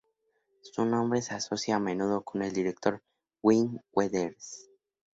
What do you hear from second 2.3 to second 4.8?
el director Wim Wenders.